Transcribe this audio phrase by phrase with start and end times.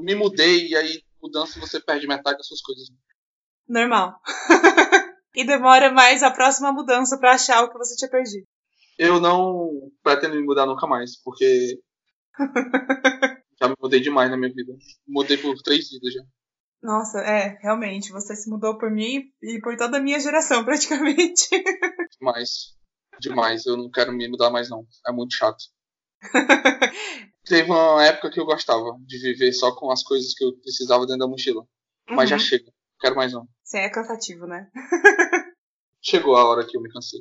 [0.00, 2.88] eu me mudei e aí mudança você perde metade das suas coisas.
[3.68, 4.18] Normal.
[5.36, 8.46] e demora mais a próxima mudança para achar o que você tinha perdido.
[8.98, 11.78] Eu não pretendo me mudar nunca mais, porque
[13.60, 14.72] já me mudei demais na minha vida.
[15.06, 16.22] Mudei por três vidas já.
[16.82, 21.48] Nossa, é, realmente, você se mudou por mim e por toda a minha geração, praticamente.
[22.18, 22.74] Demais.
[23.20, 23.66] Demais.
[23.66, 24.86] Eu não quero me mudar mais, não.
[25.06, 25.62] É muito chato.
[27.44, 31.06] Teve uma época que eu gostava de viver só com as coisas que eu precisava
[31.06, 31.62] dentro da mochila.
[32.08, 32.16] Uhum.
[32.16, 32.40] Mas já uhum.
[32.40, 32.72] chega.
[33.00, 33.48] Quero mais, não.
[33.64, 34.68] Você é cansativo, né?
[36.02, 37.20] Chegou a hora que eu me cansei.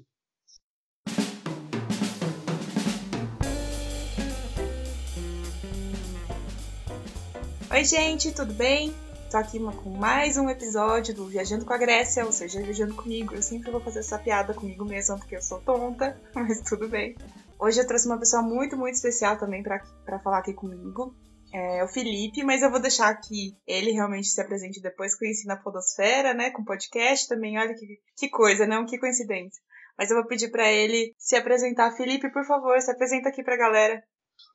[7.72, 8.96] Oi, gente, tudo bem?
[9.30, 13.36] Tô aqui com mais um episódio do Viajando com a Grécia, ou seja, viajando comigo.
[13.36, 17.16] Eu sempre vou fazer essa piada comigo mesma porque eu sou tonta, mas tudo bem.
[17.60, 21.14] Hoje eu trouxe uma pessoa muito, muito especial também para falar aqui comigo.
[21.54, 25.18] É o Felipe, mas eu vou deixar que ele realmente se apresente depois.
[25.18, 26.52] Conheci na Podosfera, né?
[26.52, 27.60] Com podcast também.
[27.60, 27.86] Olha que,
[28.18, 28.86] que coisa, não?
[28.86, 29.62] Que coincidência.
[29.98, 31.92] Mas eu vou pedir para ele se apresentar.
[31.98, 34.02] Felipe, por favor, se apresenta aqui pra galera.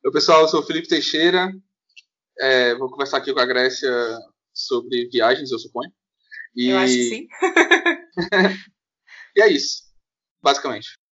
[0.02, 1.52] Oi, pessoal, eu sou o Felipe Teixeira.
[2.38, 3.90] É, vou conversar aqui com a Grécia
[4.54, 5.92] sobre viagens, eu suponho.
[6.56, 6.70] E...
[6.70, 7.26] Eu acho que sim.
[9.36, 9.82] e é isso,
[10.42, 11.03] basicamente.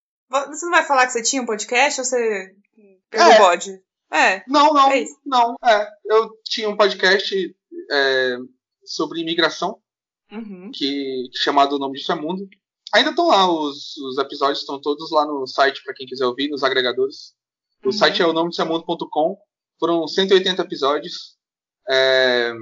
[0.49, 2.55] Você não vai falar que você tinha um podcast ou você
[3.11, 3.39] pegou é.
[3.39, 3.83] bode?
[4.11, 4.43] É.
[4.49, 5.57] Não, não, é não.
[5.65, 7.57] É, eu tinha um podcast
[7.91, 8.37] é,
[8.85, 9.79] sobre imigração,
[10.31, 10.71] uhum.
[10.73, 12.49] que, chamado O Nome Disso é Mundo.
[12.95, 16.49] Ainda estão lá, os, os episódios estão todos lá no site, para quem quiser ouvir,
[16.49, 17.35] nos agregadores.
[17.83, 17.93] O uhum.
[17.93, 19.39] site é o nome disso é mundo.com.
[19.79, 21.37] Foram 180 episódios.
[21.89, 22.53] É,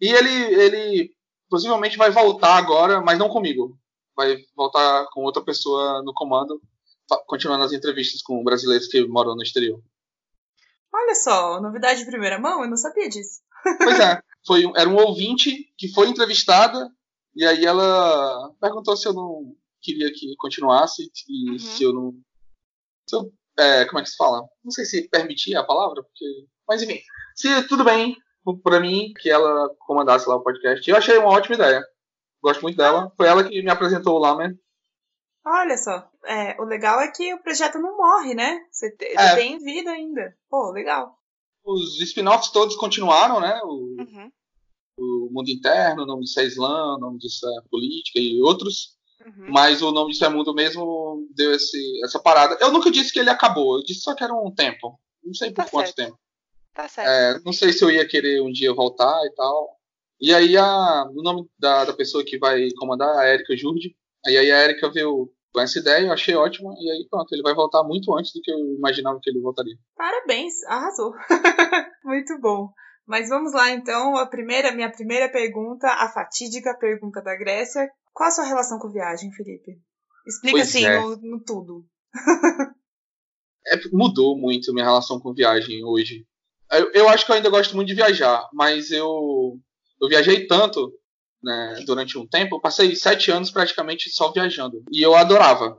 [0.00, 1.10] e ele, ele
[1.50, 3.76] possivelmente vai voltar agora, mas não comigo.
[4.16, 6.60] Vai voltar com outra pessoa no comando,
[7.26, 9.82] continuando as entrevistas com brasileiros que moram no exterior.
[10.92, 13.40] Olha só, novidade de primeira mão, eu não sabia disso.
[13.78, 16.90] Pois é, foi, era um ouvinte que foi entrevistada,
[17.34, 21.58] e aí ela perguntou se eu não queria que continuasse, e uhum.
[21.58, 22.14] se eu não.
[23.08, 24.46] Se eu, é, como é que se fala?
[24.62, 26.46] Não sei se permitia a palavra, porque.
[26.68, 27.00] Mas enfim,
[27.34, 28.16] se tudo bem,
[28.62, 30.88] para mim que ela comandasse lá o podcast.
[30.88, 31.82] Eu achei uma ótima ideia.
[32.42, 33.12] Gosto muito dela.
[33.16, 34.56] Foi ela que me apresentou o Lamer.
[35.44, 38.60] Olha só, é, o legal é que o projeto não morre, né?
[38.70, 39.34] Você te, é.
[39.34, 40.36] tem vida ainda.
[40.48, 41.18] Pô, legal.
[41.64, 43.60] Os spin-offs todos continuaram, né?
[43.64, 44.30] O, uhum.
[44.98, 48.96] o Mundo Interno, o nome disso é Islã, o nome disso é Política e outros.
[49.24, 49.50] Uhum.
[49.50, 52.56] Mas o nome disso é Mundo mesmo deu esse, essa parada.
[52.60, 54.98] Eu nunca disse que ele acabou, eu disse só que era um tempo.
[55.24, 55.96] Não sei por tá quanto certo.
[55.96, 56.18] tempo.
[56.72, 57.08] Tá certo.
[57.08, 59.76] É, não sei se eu ia querer um dia voltar e tal.
[60.20, 63.96] E aí a, o nome da, da pessoa que vai comandar é a Erika Jurdi.
[64.26, 66.74] Aí, aí a Erika veio com essa ideia, eu achei ótima.
[66.78, 69.76] E aí pronto, ele vai voltar muito antes do que eu imaginava que ele voltaria.
[69.96, 71.12] Parabéns, arrasou.
[72.04, 72.70] muito bom.
[73.06, 77.90] Mas vamos lá então, a primeira, minha primeira pergunta, a fatídica pergunta da Grécia.
[78.12, 79.72] Qual a sua relação com viagem, Felipe?
[80.26, 81.00] Explica pois assim é.
[81.00, 81.84] no, no tudo.
[83.66, 86.24] é, mudou muito minha relação com viagem hoje.
[86.70, 89.58] Eu, eu, acho que eu ainda gosto muito de viajar, mas eu,
[90.00, 90.92] eu viajei tanto
[91.42, 94.82] né, durante um tempo, eu passei sete anos praticamente só viajando.
[94.92, 95.78] E eu adorava.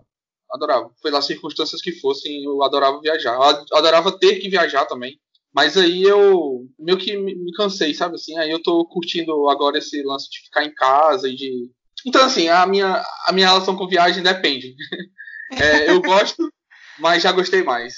[0.52, 0.92] Adorava.
[1.02, 3.36] Pelas circunstâncias que fossem, eu adorava viajar.
[3.72, 5.20] Eu adorava ter que viajar também.
[5.54, 8.38] Mas aí eu meio que me cansei, sabe assim?
[8.40, 11.72] Aí eu tô curtindo agora esse lance de ficar em casa e de.
[12.06, 14.76] Então, assim, a minha, a minha relação com viagem depende.
[15.54, 16.52] é, eu gosto,
[17.00, 17.94] mas já gostei mais.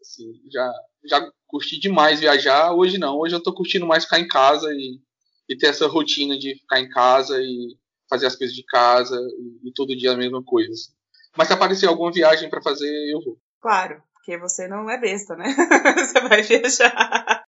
[0.00, 0.72] Assim, já,
[1.08, 2.72] já curti demais viajar.
[2.72, 3.16] Hoje não.
[3.18, 5.00] Hoje eu tô curtindo mais ficar em casa e,
[5.48, 7.76] e ter essa rotina de ficar em casa e
[8.08, 10.70] fazer as coisas de casa e, e todo dia a mesma coisa.
[10.70, 10.92] Assim.
[11.36, 13.38] Mas se aparecer alguma viagem para fazer, eu vou.
[13.60, 15.54] Claro, porque você não é besta, né?
[15.96, 17.44] você vai viajar.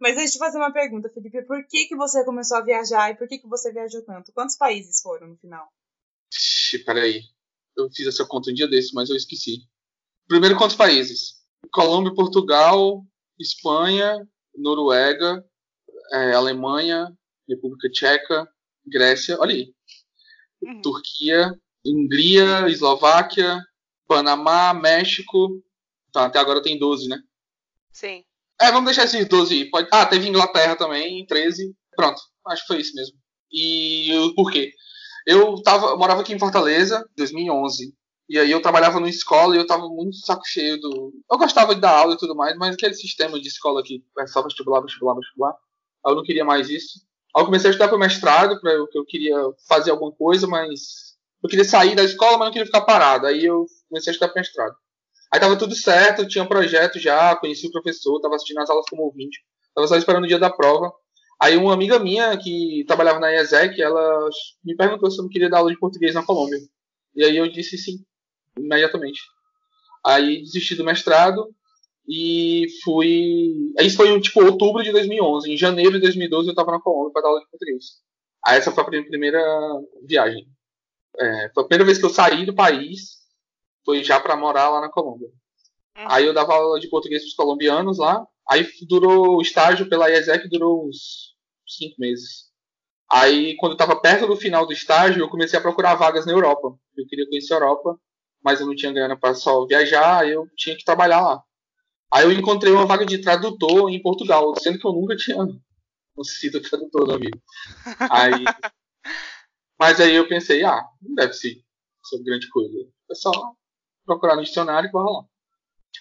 [0.00, 1.42] Mas deixa eu te fazer uma pergunta, Felipe.
[1.42, 4.32] Por que, que você começou a viajar e por que, que você viajou tanto?
[4.32, 5.68] Quantos países foram no final?
[6.32, 7.22] Ixi, peraí.
[7.76, 9.62] Eu fiz essa conta um dia desse, mas eu esqueci.
[10.28, 11.38] Primeiro, quantos países?
[11.72, 13.04] Colômbia, Portugal,
[13.38, 15.44] Espanha, Noruega,
[16.12, 17.16] é, Alemanha,
[17.48, 18.48] República Tcheca,
[18.86, 19.72] Grécia, olha aí.
[20.62, 20.82] Uhum.
[20.82, 21.52] Turquia,
[21.84, 23.60] Hungria, Eslováquia,
[24.06, 25.62] Panamá, México.
[26.12, 27.18] Tá, até agora tem 12, né?
[27.92, 28.24] Sim.
[28.60, 29.70] É, vamos deixar esses 12 aí.
[29.70, 29.88] Pode...
[29.92, 31.74] Ah, teve Inglaterra também, 13.
[31.94, 33.16] Pronto, acho que foi isso mesmo.
[33.52, 34.72] E por quê?
[35.26, 37.94] Eu, tava, morava aqui em Fortaleza, 2011.
[38.28, 41.12] E aí eu trabalhava numa escola e eu tava muito saco cheio do.
[41.30, 44.26] Eu gostava de dar aula e tudo mais, mas aquele sistema de escola aqui, é
[44.26, 45.54] só vestibular, vestibular, vestibular.
[46.04, 47.07] Aí eu não queria mais isso.
[47.34, 49.36] Aí eu comecei a estudar para mestrado, para eu queria
[49.68, 53.26] fazer alguma coisa, mas eu queria sair da escola, mas não queria ficar parado.
[53.26, 54.76] Aí eu comecei a estudar para mestrado.
[55.32, 58.86] Aí tava tudo certo, tinha um projeto já, conheci o professor, tava assistindo as aulas
[58.88, 59.40] como ouvinte,
[59.74, 60.90] tava só esperando o dia da prova.
[61.40, 64.28] Aí uma amiga minha que trabalhava na IESEC, ela
[64.64, 66.58] me perguntou se eu não queria dar aula de português na Colômbia.
[67.14, 68.04] E aí eu disse sim,
[68.58, 69.20] imediatamente.
[70.04, 71.54] Aí desisti do mestrado
[72.08, 73.72] e fui.
[73.80, 75.52] Isso foi tipo outubro de 2011.
[75.52, 77.84] Em janeiro de 2012 eu estava na Colômbia para dar aula de português.
[78.46, 79.40] Aí essa foi a primeira
[80.04, 80.48] viagem.
[81.20, 83.18] É, foi a primeira vez que eu saí do país,
[83.84, 85.28] foi já para morar lá na Colômbia.
[85.28, 86.04] Uhum.
[86.08, 88.26] Aí eu dava aula de português para os colombianos lá.
[88.48, 91.34] Aí durou o estágio pela IESEC durou uns
[91.66, 92.48] cinco meses.
[93.10, 96.32] Aí, quando eu estava perto do final do estágio, eu comecei a procurar vagas na
[96.32, 96.78] Europa.
[96.96, 97.98] Eu queria conhecer a Europa,
[98.42, 101.42] mas eu não tinha grana para só viajar, aí eu tinha que trabalhar lá.
[102.12, 105.36] Aí eu encontrei uma vaga de tradutor em Portugal, sendo que eu nunca tinha
[106.22, 107.38] sido tradutor na vida.
[108.10, 108.32] Aí,
[109.78, 111.62] mas aí eu pensei, ah, não deve ser,
[112.04, 112.74] ser grande coisa.
[113.10, 113.30] É só
[114.06, 115.26] procurar no dicionário e vai rolar.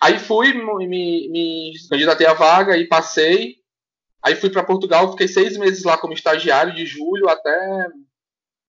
[0.01, 0.88] Aí fui, me,
[1.30, 3.56] me candidatei à vaga e passei.
[4.24, 7.88] Aí fui para Portugal, fiquei seis meses lá como estagiário, de julho até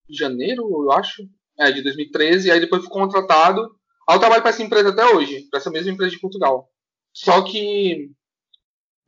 [0.09, 1.23] janeiro, eu acho,
[1.59, 2.51] é, de 2013.
[2.51, 3.63] Aí depois fui contratado.
[4.09, 6.71] Aí eu trabalho para essa empresa até hoje, para essa mesma empresa de Portugal.
[7.19, 8.13] Só que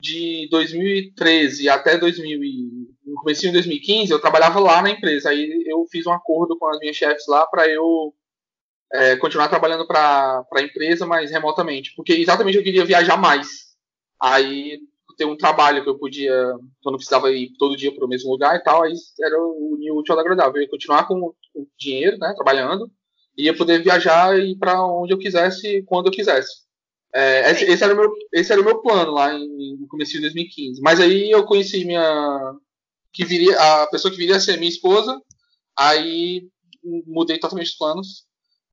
[0.01, 2.41] de 2013 até 2000
[3.07, 5.31] no começo de 2015 eu trabalhava lá na empresa.
[5.31, 8.13] Aí eu fiz um acordo com as minhas chefes lá para eu
[8.93, 13.49] é, continuar trabalhando para a empresa, mas remotamente, porque exatamente eu queria viajar mais.
[14.21, 14.81] Aí
[15.17, 16.33] ter um trabalho que eu podia,
[16.83, 19.39] que eu não precisava ir todo dia para o mesmo lugar e tal, aí era
[19.39, 20.57] o útil agradável.
[20.57, 22.91] Eu ia continuar com o dinheiro, né, trabalhando,
[23.37, 26.70] e ia poder viajar e ir para onde eu quisesse, quando eu quisesse.
[27.13, 30.13] É, esse, esse, era o meu, esse era o meu plano lá em, no começo
[30.13, 30.81] de 2015.
[30.81, 32.55] Mas aí eu conheci minha.
[33.13, 35.21] que viria A pessoa que viria a ser minha esposa.
[35.77, 36.49] Aí
[37.07, 38.27] mudei totalmente os planos.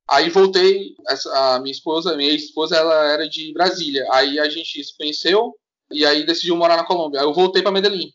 [0.08, 4.06] Aí voltei, essa, a minha esposa, minha ex-esposa, ela era de Brasília.
[4.12, 5.54] Aí a gente se conheceu
[5.90, 7.20] e aí decidiu morar na Colômbia.
[7.20, 8.10] Aí eu voltei para Medellín,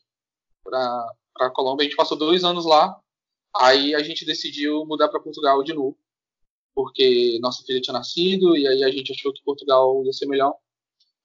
[0.63, 1.85] para para Colômbia.
[1.85, 2.95] A gente passou dois anos lá.
[3.55, 5.97] Aí a gente decidiu mudar para Portugal de novo,
[6.75, 10.53] porque nossa filha tinha nascido e aí a gente achou que Portugal ia ser melhor.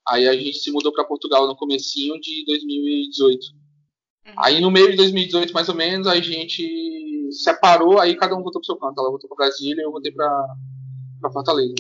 [0.07, 3.47] Aí a gente se mudou para Portugal no comecinho de 2018.
[3.47, 4.33] Uhum.
[4.39, 8.61] Aí no meio de 2018, mais ou menos, a gente separou, aí cada um voltou
[8.61, 8.99] pro seu canto.
[8.99, 10.47] Ela voltou pra Brasília e eu voltei pra
[11.33, 11.75] Fortaleza.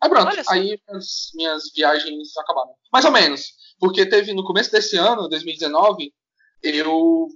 [0.00, 2.70] Aí pronto, aí minhas, minhas viagens acabaram.
[2.92, 3.52] Mais ou menos.
[3.78, 6.12] Porque teve no começo desse ano, 2019,
[6.62, 7.28] eu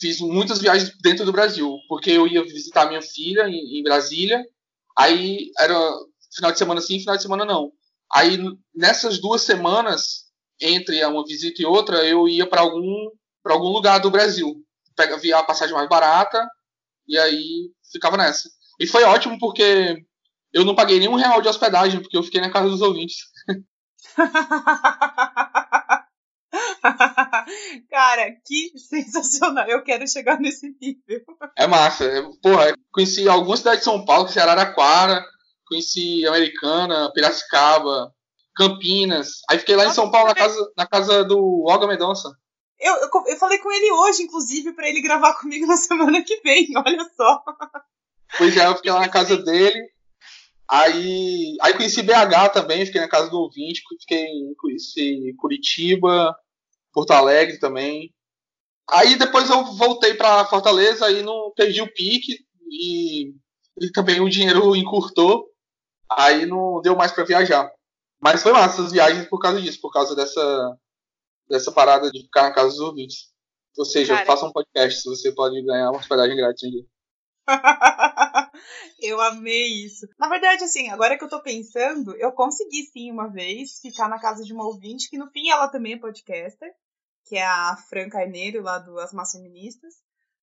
[0.00, 1.76] fiz muitas viagens dentro do Brasil.
[1.88, 4.44] Porque eu ia visitar minha filha em, em Brasília.
[4.96, 5.74] Aí era
[6.34, 7.72] final de semana sim, final de semana não.
[8.12, 8.38] Aí
[8.74, 10.24] nessas duas semanas,
[10.60, 13.10] entre uma visita e outra, eu ia para algum,
[13.42, 14.54] pra algum lugar do Brasil.
[14.96, 16.46] Pega, via a passagem mais barata
[17.08, 18.48] e aí ficava nessa.
[18.80, 19.96] E foi ótimo porque
[20.52, 23.16] eu não paguei nenhum real de hospedagem, porque eu fiquei na casa dos ouvintes.
[27.90, 29.68] Cara, que sensacional.
[29.68, 31.22] Eu quero chegar nesse nível.
[31.56, 32.04] É massa.
[32.42, 35.24] Porra, conheci algumas cidades de São Paulo, conheci Araraquara,
[35.66, 38.12] conheci Americana, Piracicaba,
[38.54, 39.40] Campinas.
[39.50, 42.30] Aí fiquei lá em São Paulo na casa, na casa do Olga Mendonça.
[42.80, 46.40] Eu, eu, eu, falei com ele hoje, inclusive, para ele gravar comigo na semana que
[46.42, 47.42] vem, olha só.
[48.36, 49.94] Pois é, eu fiquei lá na casa dele.
[50.68, 54.26] Aí, aí conheci BH também, fiquei na casa do ouvinte, fiquei,
[54.58, 56.34] conheci Curitiba,
[56.94, 58.14] Porto Alegre também.
[58.88, 62.38] Aí depois eu voltei para Fortaleza e não perdi o pique
[62.70, 63.34] e,
[63.80, 65.46] e também o dinheiro encurtou.
[66.10, 67.70] Aí não deu mais para viajar.
[68.22, 70.78] Mas foi massa as viagens por causa disso, por causa dessa
[71.48, 73.34] dessa parada de ficar na casa dos ouvintes.
[73.76, 76.86] Ou seja, Cara, faça um podcast, você pode ganhar uma hospedagem grátis um dia.
[79.00, 80.06] eu amei isso.
[80.18, 84.18] Na verdade, assim, agora que eu tô pensando, eu consegui sim uma vez ficar na
[84.18, 86.72] casa de uma ouvinte, que no fim ela também é podcaster,
[87.24, 89.94] que é a Fran Carneiro, lá do As Más Feministas.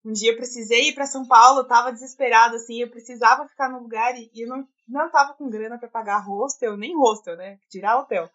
[0.05, 3.81] Um dia eu precisei ir para São Paulo, tava desesperada, assim, eu precisava ficar no
[3.81, 7.59] lugar e, e eu não, não tava com grana para pagar hostel, nem hostel, né?
[7.69, 8.31] Tirar hotel.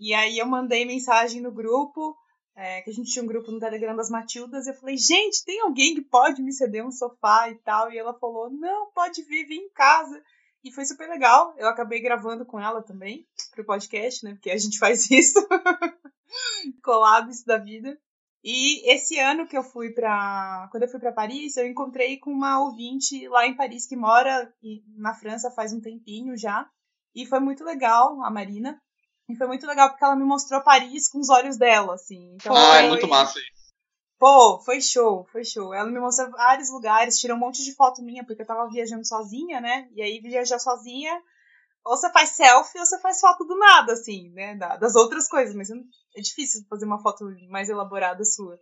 [0.00, 2.16] E aí eu mandei mensagem no grupo,
[2.56, 5.44] é, que a gente tinha um grupo no Telegram das Matildas, e eu falei, gente,
[5.44, 7.92] tem alguém que pode me ceder um sofá e tal?
[7.92, 10.20] E ela falou, não, pode vir, vem em casa.
[10.64, 11.54] E foi super legal.
[11.56, 13.24] Eu acabei gravando com ela também,
[13.54, 14.32] pro podcast, né?
[14.32, 15.38] Porque a gente faz isso.
[16.82, 17.98] Collabs da vida.
[18.42, 22.30] E esse ano que eu fui para, quando eu fui para Paris, eu encontrei com
[22.30, 24.52] uma ouvinte lá em Paris que mora
[24.96, 26.68] na França faz um tempinho já.
[27.14, 28.80] E foi muito legal, a Marina.
[29.28, 32.34] E foi muito legal porque ela me mostrou Paris com os olhos dela, assim.
[32.34, 32.84] Então, ah, foi...
[32.84, 33.66] é muito massa isso.
[34.18, 35.74] Pô, foi show, foi show.
[35.74, 39.06] Ela me mostrou vários lugares, tirou um monte de foto minha, porque eu tava viajando
[39.06, 39.88] sozinha, né?
[39.92, 41.20] E aí viajar sozinha,
[41.86, 44.56] ou você faz selfie ou você faz foto do nada, assim, né?
[44.56, 48.58] Das outras coisas, mas é difícil fazer uma foto mais elaborada sua.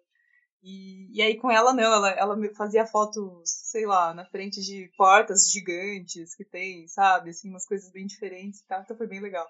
[0.63, 4.91] E, e aí com ela não, ela, ela fazia fotos, sei lá, na frente de
[4.97, 7.31] portas gigantes que tem, sabe?
[7.31, 8.83] Assim, umas coisas bem diferentes e.
[8.85, 9.47] Então foi bem legal.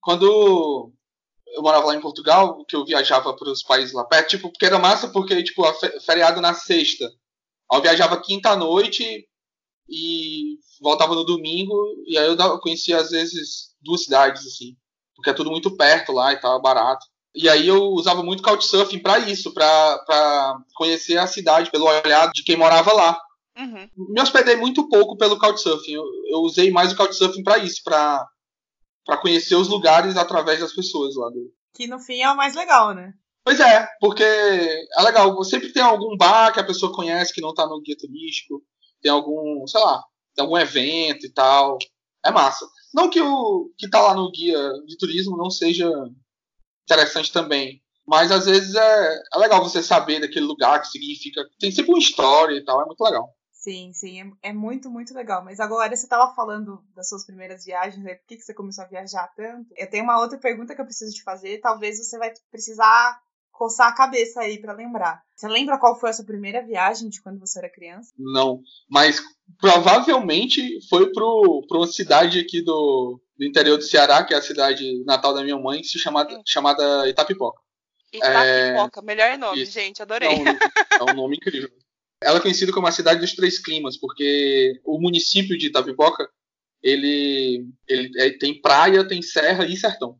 [0.00, 0.92] Quando
[1.46, 4.66] eu morava lá em Portugal, que eu viajava para os países lá perto, tipo, porque
[4.66, 5.72] era massa porque, tipo, a
[6.04, 7.08] feriado na sexta.
[7.72, 9.28] Eu viajava quinta à noite
[9.88, 11.74] e voltava no domingo,
[12.06, 14.76] e aí eu conhecia às vezes duas cidades, assim,
[15.14, 17.06] porque é tudo muito perto lá e tal, barato.
[17.34, 22.42] E aí eu usava muito Couchsurfing para isso, para conhecer a cidade pelo olhar de
[22.42, 23.20] quem morava lá.
[23.58, 23.88] Uhum.
[24.14, 25.92] Me hospedei muito pouco pelo Couchsurfing.
[25.92, 28.26] Eu, eu usei mais o Couchsurfing para isso, para
[29.06, 31.52] para conhecer os lugares através das pessoas lá do.
[31.72, 33.14] Que no fim é o mais legal, né?
[33.44, 35.42] Pois é, porque é legal.
[35.44, 38.60] Sempre tem algum bar que a pessoa conhece que não tá no guia turístico.
[39.02, 40.02] Tem algum, sei lá,
[40.34, 41.78] tem algum evento e tal.
[42.24, 42.66] É massa.
[42.94, 45.90] Não que o que tá lá no guia de turismo não seja
[46.84, 47.82] interessante também.
[48.06, 51.42] Mas às vezes é, é legal você saber daquele lugar que significa.
[51.58, 53.34] Tem sempre uma história e tal, é muito legal.
[53.52, 55.44] Sim, sim, é, é muito, muito legal.
[55.44, 58.14] Mas agora você estava falando das suas primeiras viagens, né?
[58.14, 59.74] Por que, que você começou a viajar tanto?
[59.76, 61.58] Eu tenho uma outra pergunta que eu preciso te fazer.
[61.58, 63.20] Talvez você vai precisar
[63.56, 65.22] coçar a cabeça aí para lembrar.
[65.34, 68.12] Você lembra qual foi a sua primeira viagem de quando você era criança?
[68.18, 69.20] Não, mas
[69.58, 75.02] provavelmente foi para uma cidade aqui do, do interior do Ceará, que é a cidade
[75.04, 76.42] natal da minha mãe, que se chama, hum.
[76.46, 77.60] chamada Itapipoca.
[78.12, 79.04] Itapipoca, é...
[79.04, 79.72] melhor nome, Isso.
[79.72, 80.28] gente, adorei.
[80.28, 81.70] É um, é um nome incrível.
[82.22, 86.28] Ela é conhecida como a cidade dos três climas, porque o município de Itapipoca,
[86.82, 90.18] ele, ele é, tem praia, tem serra e sertão.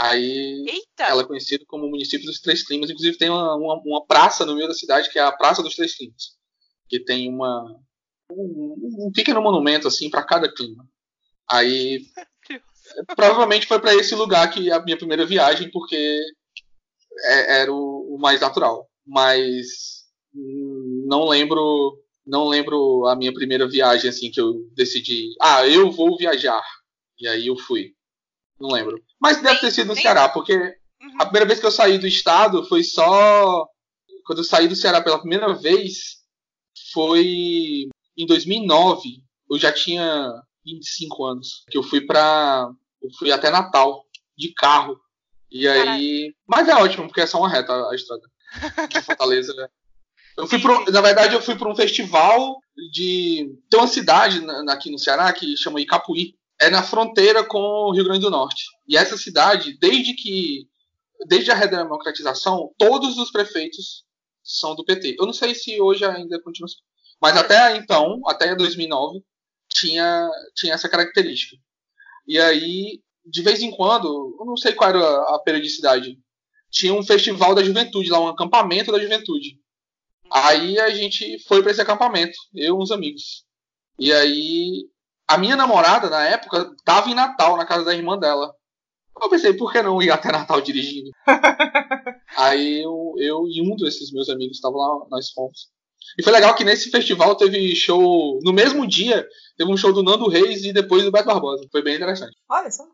[0.00, 1.04] Aí Eita.
[1.04, 4.46] ela é conhecida como o município dos três climas, inclusive tem uma, uma, uma, praça
[4.46, 6.38] no meio da cidade que é a Praça dos Três Climas,
[6.88, 7.78] que tem uma
[8.32, 10.88] um, um pequeno monumento assim para cada clima.
[11.46, 12.06] Aí
[13.14, 16.18] provavelmente foi para esse lugar que a minha primeira viagem, porque
[17.24, 18.88] é, era o, o mais natural.
[19.06, 25.90] Mas não lembro não lembro a minha primeira viagem assim que eu decidi, ah, eu
[25.90, 26.62] vou viajar.
[27.18, 27.94] E aí eu fui.
[28.60, 29.02] Não lembro.
[29.20, 31.16] Mas deve ter sido no Ceará, porque uhum.
[31.18, 33.66] a primeira vez que eu saí do estado foi só
[34.24, 36.18] quando eu saí do Ceará pela primeira vez
[36.92, 39.22] foi em 2009.
[39.50, 40.32] Eu já tinha
[40.64, 42.70] 25 anos, que eu fui para
[43.02, 44.04] eu fui até Natal
[44.36, 45.00] de carro.
[45.50, 46.34] E aí, Caralho.
[46.46, 48.22] mas é ótimo porque é só uma reta a estrada.
[48.88, 49.70] De Fortaleza
[50.40, 52.58] eu fui pro, na verdade, eu fui para um festival
[52.92, 53.58] de.
[53.68, 56.34] Tem uma cidade aqui no Ceará que chama Icapuí.
[56.60, 58.64] É na fronteira com o Rio Grande do Norte.
[58.86, 60.68] E essa cidade, desde que.
[61.26, 64.04] Desde a redemocratização, todos os prefeitos
[64.42, 65.16] são do PT.
[65.18, 66.68] Eu não sei se hoje ainda continua.
[67.20, 69.22] Mas até então, até 2009,
[69.68, 71.56] tinha, tinha essa característica.
[72.26, 75.00] E aí, de vez em quando, eu não sei qual era
[75.34, 76.18] a periodicidade,
[76.70, 79.58] tinha um festival da juventude lá, um acampamento da juventude.
[80.30, 83.44] Aí a gente foi para esse acampamento, eu e uns amigos.
[83.98, 84.88] E aí
[85.30, 88.52] a minha namorada na época tava em Natal na casa da irmã dela.
[89.22, 91.10] Eu pensei, por que não ir até Natal dirigindo?
[92.36, 95.68] aí eu, eu e um desses meus amigos estavam lá, nós fomos.
[96.18, 98.40] E foi legal que nesse festival teve show.
[98.42, 99.24] No mesmo dia,
[99.56, 101.64] teve um show do Nando Reis e depois do Beto Barbosa.
[101.70, 102.34] Foi bem interessante.
[102.48, 102.84] Olha só.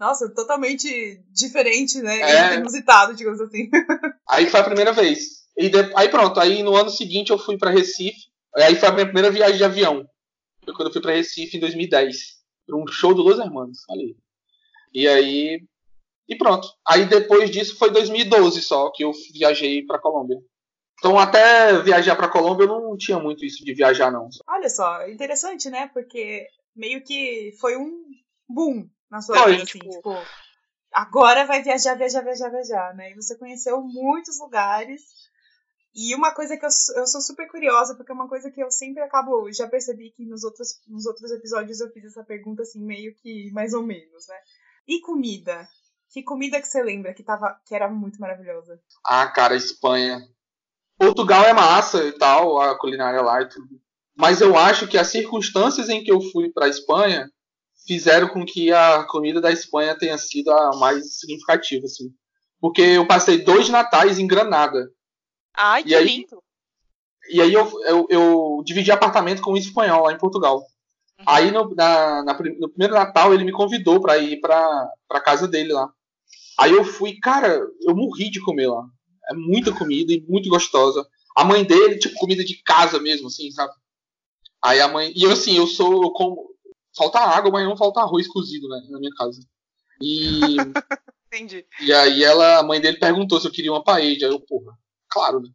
[0.00, 2.20] Nossa, totalmente diferente, né?
[2.20, 2.54] É...
[2.56, 3.70] Inusitado, digamos assim.
[4.28, 5.46] Aí foi a primeira vez.
[5.56, 8.28] E de, aí pronto, aí no ano seguinte eu fui para Recife.
[8.56, 10.06] Aí foi a minha primeira viagem de avião.
[10.68, 12.42] Foi quando eu fui para Recife em 2010.
[12.66, 13.78] Para um show do Los Hermanos.
[14.92, 15.62] E aí.
[16.28, 16.68] E pronto.
[16.86, 20.36] Aí depois disso foi 2012 só que eu viajei para Colômbia.
[20.98, 24.28] Então até viajar para Colômbia eu não tinha muito isso de viajar não.
[24.46, 25.88] Olha só, interessante, né?
[25.94, 26.46] Porque
[26.76, 28.04] meio que foi um
[28.46, 29.90] boom na sua foi, vida, assim, tipo...
[29.90, 30.14] tipo,
[30.92, 33.12] agora vai viajar, viajar, viajar, viajar, né?
[33.12, 35.02] E você conheceu muitos lugares
[35.94, 38.70] e uma coisa que eu, eu sou super curiosa, porque é uma coisa que eu
[38.70, 39.50] sempre acabo.
[39.52, 43.50] Já percebi que nos outros, nos outros episódios eu fiz essa pergunta assim, meio que
[43.52, 44.36] mais ou menos, né?
[44.86, 45.66] E comida?
[46.10, 48.80] Que comida que você lembra que, tava, que era muito maravilhosa?
[49.04, 50.20] Ah, cara, Espanha.
[50.98, 53.80] Portugal é massa e tal, a culinária lá e tudo.
[54.16, 57.30] Mas eu acho que as circunstâncias em que eu fui para a Espanha
[57.86, 62.10] fizeram com que a comida da Espanha tenha sido a mais significativa, assim.
[62.60, 64.90] Porque eu passei dois natais em Granada.
[65.54, 66.42] Ai, que e aí, lindo!
[67.30, 70.58] E aí eu, eu, eu, dividi apartamento com um espanhol lá em Portugal.
[70.60, 71.24] Uhum.
[71.26, 75.46] Aí no, na, na, no primeiro Natal ele me convidou para ir pra, pra casa
[75.46, 75.92] dele lá.
[76.58, 78.84] Aí eu fui, cara, eu morri de comer lá.
[79.30, 81.06] É muita comida e muito gostosa.
[81.36, 83.72] A mãe dele, tipo, comida de casa mesmo, assim, sabe?
[84.62, 85.12] Aí a mãe.
[85.14, 86.02] E eu, assim, eu sou.
[86.02, 86.50] Eu como,
[86.96, 88.80] falta água, mas não falta arroz cozido, né?
[88.90, 89.40] Na minha casa.
[90.02, 90.56] E.
[91.32, 91.64] Entendi.
[91.82, 94.26] E aí ela, a mãe dele perguntou se eu queria uma paella.
[94.26, 94.76] Aí eu, porra,
[95.10, 95.48] claro, né?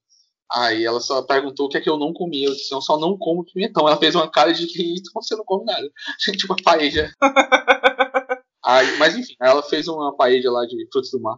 [0.52, 2.48] Aí ela só perguntou o que é que eu não comia.
[2.48, 3.88] Eu disse, eu só não como pimentão.
[3.88, 5.90] Ela fez uma cara de que então você não come nada.
[6.38, 7.12] tipo, a paella.
[8.64, 11.38] aí, mas enfim, ela fez uma paella lá de frutos do mar.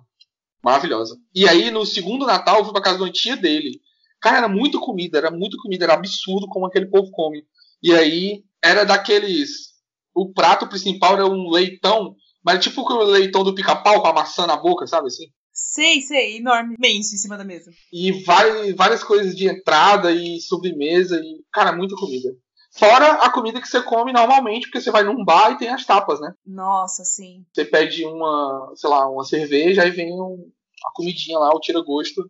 [0.64, 1.18] Maravilhosa.
[1.34, 3.80] E aí, no segundo Natal, eu fui pra casa da tia dele.
[4.20, 7.46] Cara, era muito comida, era muito comida, era absurdo como aquele povo come.
[7.84, 9.76] E aí, era daqueles.
[10.14, 14.48] O prato principal era um leitão, mas tipo o leitão do pica-pau com a maçã
[14.48, 15.28] na boca, sabe assim?
[15.56, 17.72] Sei, sei, enorme, imenso em cima da mesa.
[17.92, 22.36] E várias, várias coisas de entrada e sobremesa e, cara, muita comida.
[22.78, 25.86] Fora a comida que você come normalmente, porque você vai num bar e tem as
[25.86, 26.34] tapas, né?
[26.46, 27.46] Nossa, sim.
[27.54, 30.52] Você pede uma, sei lá, uma cerveja, e vem um,
[30.86, 32.30] a comidinha lá, o tira-gosto,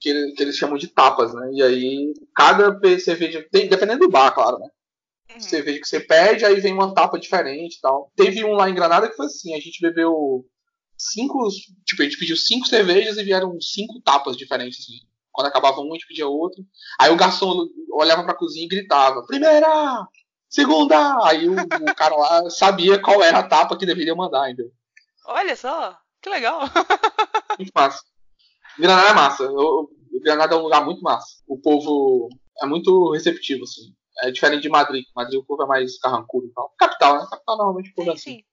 [0.00, 1.50] que, que, eles chamam de tapas, né?
[1.52, 4.68] E aí, cada cerveja, tem, dependendo do bar, claro, né?
[5.34, 5.40] Uhum.
[5.40, 8.10] Cerveja que você pede, aí vem uma tapa diferente e tal.
[8.16, 10.46] Teve um lá em Granada que foi assim, a gente bebeu
[10.96, 11.48] cinco.
[11.84, 14.80] Tipo, a gente pediu cinco cervejas e vieram cinco tapas diferentes.
[14.80, 15.00] Assim.
[15.32, 16.64] Quando acabava um, a gente pedia outro.
[16.98, 20.06] Aí o garçom olhava pra cozinha e gritava: Primeira!
[20.48, 21.26] Segunda!
[21.26, 24.72] Aí o, o cara lá sabia qual era a tapa que deveria mandar, entendeu?
[25.26, 26.60] Olha só, que legal!
[27.58, 28.00] Muito massa.
[28.78, 29.42] Granada é massa.
[29.42, 29.90] Eu,
[30.22, 31.42] Granada é um lugar muito massa.
[31.46, 32.28] O povo
[32.62, 33.94] é muito receptivo, assim.
[34.22, 35.04] É diferente de Madrid.
[35.14, 36.72] Madrid o povo é mais carrancudo e tal.
[36.78, 37.26] Capital, né?
[37.30, 38.36] Capital normalmente o povo é assim.
[38.36, 38.44] Sim.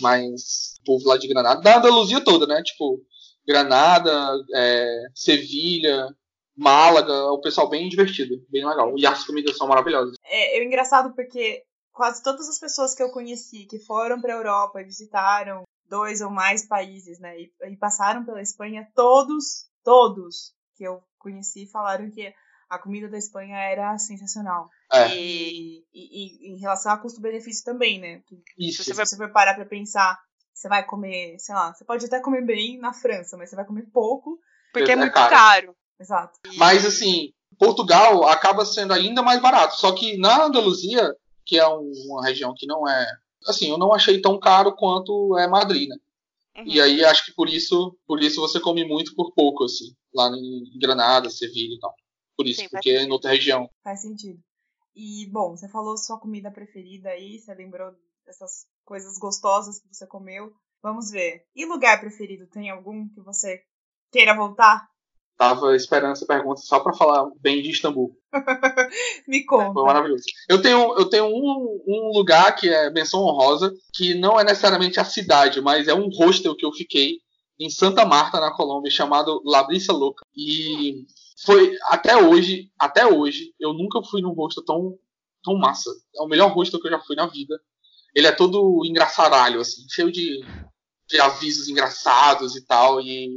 [0.00, 2.62] Mas o povo lá de Granada, da Andaluzia toda, né?
[2.62, 3.00] Tipo,
[3.46, 4.10] Granada,
[4.54, 6.08] é, Sevilha,
[6.56, 8.92] Málaga, é o pessoal bem divertido, bem legal.
[8.98, 10.16] E as comidas são maravilhosas.
[10.24, 11.62] É, é engraçado porque
[11.92, 16.20] quase todas as pessoas que eu conheci que foram para a Europa e visitaram dois
[16.20, 22.10] ou mais países, né, e, e passaram pela Espanha, todos, todos que eu conheci falaram
[22.10, 22.32] que
[22.68, 24.68] a comida da Espanha era sensacional.
[24.92, 25.14] É.
[25.14, 28.22] E, e, e, em relação a custo-benefício também, né?
[28.58, 28.84] Isso.
[28.84, 30.18] Se você for parar pra pensar,
[30.52, 33.64] você vai comer, sei lá, você pode até comer bem na França, mas você vai
[33.64, 34.38] comer pouco.
[34.72, 35.30] Porque é, é muito caro.
[35.30, 35.76] caro.
[35.98, 36.38] Exato.
[36.56, 39.76] Mas assim, Portugal acaba sendo ainda mais barato.
[39.76, 43.06] Só que na Andaluzia, que é uma região que não é.
[43.46, 45.96] Assim, eu não achei tão caro quanto é Madrid, né?
[46.58, 46.64] Uhum.
[46.66, 50.28] E aí acho que por isso, por isso você come muito por pouco, assim, lá
[50.28, 51.94] em Granada, Sevilha e tal.
[52.38, 53.68] Por isso, Sim, porque é em outra região.
[53.82, 54.38] Faz sentido.
[54.94, 57.90] E, bom, você falou sua comida preferida aí, você lembrou
[58.24, 60.52] dessas coisas gostosas que você comeu.
[60.80, 61.42] Vamos ver.
[61.52, 62.46] E lugar preferido?
[62.46, 63.60] Tem algum que você
[64.12, 64.86] queira voltar?
[65.36, 68.16] Tava esperando essa pergunta só para falar bem de Istambul.
[69.26, 69.72] Me conta.
[69.72, 70.22] Foi maravilhoso.
[70.48, 75.00] Eu tenho, eu tenho um, um lugar que é menção honrosa, que não é necessariamente
[75.00, 77.18] a cidade, mas é um hostel que eu fiquei
[77.58, 80.24] em Santa Marta, na Colômbia, chamado La Brisa Louca.
[80.36, 81.04] E
[81.44, 84.98] foi até hoje, até hoje, eu nunca fui num rosto tão,
[85.42, 85.90] tão massa.
[86.16, 87.60] É o melhor rosto que eu já fui na vida.
[88.14, 90.40] Ele é todo engraçaralho, assim, cheio de,
[91.08, 93.00] de avisos engraçados e tal.
[93.00, 93.36] E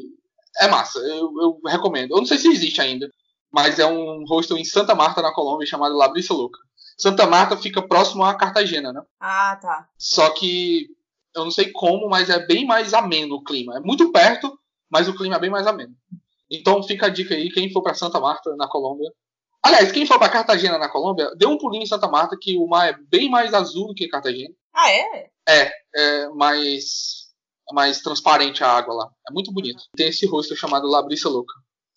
[0.60, 2.12] é massa, eu, eu recomendo.
[2.12, 3.12] Eu não sei se existe ainda,
[3.52, 6.60] mas é um hostel em Santa Marta, na Colômbia, chamado Labrissa Louca.
[6.98, 9.02] Santa Marta fica próximo a Cartagena, né?
[9.20, 9.90] Ah, tá.
[9.98, 10.88] Só que
[11.36, 13.78] eu não sei como, mas é bem mais ameno o clima.
[13.78, 14.58] É muito perto,
[14.90, 15.96] mas o clima é bem mais ameno.
[16.52, 19.10] Então fica a dica aí, quem for para Santa Marta, na Colômbia.
[19.64, 22.68] Aliás, quem for para Cartagena, na Colômbia, dê um pulinho em Santa Marta, que o
[22.68, 24.54] mar é bem mais azul do que Cartagena.
[24.74, 25.30] Ah, é?
[25.48, 27.30] É, é mais,
[27.72, 29.12] mais transparente a água lá.
[29.30, 29.84] É muito bonito.
[29.96, 31.54] Tem esse rosto chamado Labrissa Louca,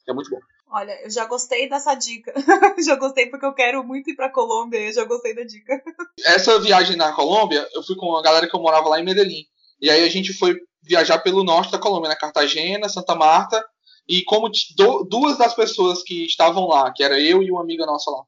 [0.08, 0.38] é muito bom.
[0.70, 2.32] Olha, eu já gostei dessa dica.
[2.84, 5.82] já gostei porque eu quero muito ir pra Colômbia e eu já gostei da dica.
[6.24, 9.44] Essa viagem na Colômbia, eu fui com a galera que eu morava lá em Medellín.
[9.80, 13.64] E aí a gente foi viajar pelo norte da Colômbia, na Cartagena, Santa Marta
[14.08, 17.86] e como do, duas das pessoas que estavam lá, que era eu e uma amiga
[17.86, 18.22] nossa lá,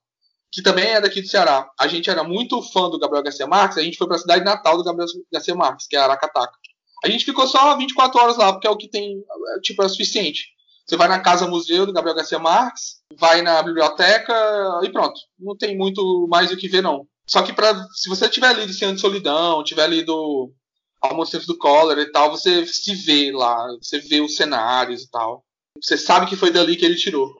[0.51, 3.79] que também é daqui do Ceará, a gente era muito fã do Gabriel Garcia Marques,
[3.79, 6.57] a gente foi para a cidade natal do Gabriel Garcia Marques, que é Aracataca.
[7.05, 9.23] A gente ficou só 24 horas lá, porque é o que tem,
[9.57, 10.49] é, tipo, é o suficiente.
[10.87, 15.21] Você vai na casa museu do Gabriel Garcia Marques, vai na biblioteca e pronto.
[15.39, 17.07] Não tem muito mais o que ver, não.
[17.27, 20.53] Só que pra, se você tiver lido Senhor de Solidão, tiver lido
[21.01, 25.45] Almoço do Collor e tal, você se vê lá, você vê os cenários e tal.
[25.81, 27.31] Você sabe que foi dali que ele tirou.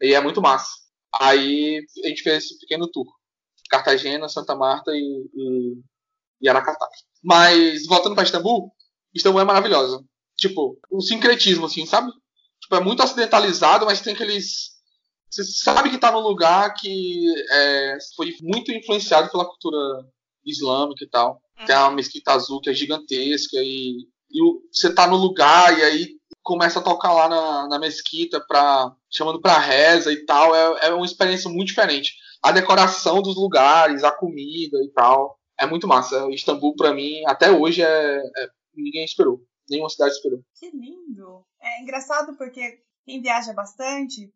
[0.00, 0.70] E é muito massa.
[1.20, 3.06] Aí a gente fez esse pequeno tour.
[3.70, 5.80] Cartagena, Santa Marta e, e,
[6.42, 6.86] e Aracatá.
[7.22, 8.70] Mas, voltando para Istambul,
[9.14, 10.04] Istambul é maravilhosa.
[10.36, 12.10] Tipo, o sincretismo, assim, sabe?
[12.60, 14.72] Tipo, é muito acidentalizado, mas tem aqueles.
[15.30, 20.06] Você sabe que tá num lugar que é, foi muito influenciado pela cultura
[20.44, 21.40] islâmica e tal.
[21.58, 21.66] Uhum.
[21.66, 23.96] Tem uma mesquita azul que é gigantesca e,
[24.30, 24.40] e
[24.72, 29.40] você tá no lugar e aí começa a tocar lá na, na mesquita, pra, chamando
[29.40, 30.54] pra reza e tal.
[30.54, 32.14] É, é uma experiência muito diferente.
[32.42, 35.38] A decoração dos lugares, a comida e tal.
[35.58, 36.28] É muito massa.
[36.30, 39.40] Istambul, para mim, até hoje, é, é, ninguém esperou.
[39.70, 40.40] Nenhuma cidade esperou.
[40.56, 41.44] Que lindo.
[41.60, 44.32] É engraçado porque quem viaja bastante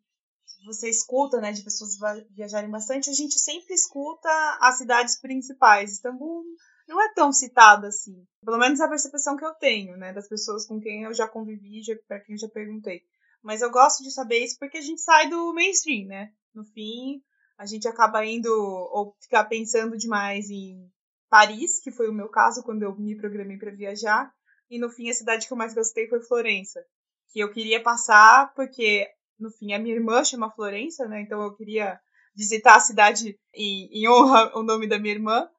[0.65, 1.91] você escuta, né, de pessoas
[2.31, 5.93] viajarem bastante, a gente sempre escuta as cidades principais.
[5.93, 6.43] Istambul
[6.87, 8.25] não é tão citada assim.
[8.43, 11.27] Pelo menos é a percepção que eu tenho, né, das pessoas com quem eu já
[11.27, 13.01] convivi, já, para quem eu já perguntei.
[13.43, 16.31] Mas eu gosto de saber isso porque a gente sai do mainstream, né?
[16.53, 17.21] No fim,
[17.57, 20.89] a gente acaba indo ou ficar pensando demais em
[21.29, 24.31] Paris, que foi o meu caso quando eu me programei para viajar,
[24.69, 26.83] e no fim a cidade que eu mais gostei foi Florença,
[27.31, 29.07] que eu queria passar porque
[29.39, 31.21] no fim a minha irmã chama Florença, né?
[31.21, 31.99] Então eu queria
[32.35, 35.49] visitar a cidade em, em honra ao nome da minha irmã,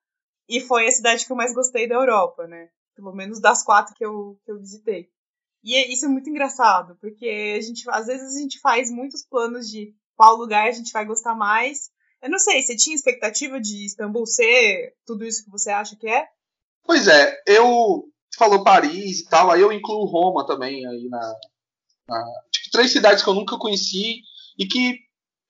[0.48, 2.68] e foi a cidade que eu mais gostei da Europa, né?
[2.94, 5.08] Pelo menos das quatro que eu, que eu visitei.
[5.62, 9.24] E é, isso é muito engraçado, porque a gente, às vezes a gente faz muitos
[9.24, 11.90] planos de qual lugar a gente vai gostar mais.
[12.22, 16.08] Eu não sei, você tinha expectativa de Istambul ser tudo isso que você acha que
[16.08, 16.26] é?
[16.84, 18.04] Pois é, eu
[18.36, 21.34] falou Paris e tal, aí eu incluo Roma também aí na,
[22.08, 24.22] na tipo, três cidades que eu nunca conheci
[24.58, 24.98] e que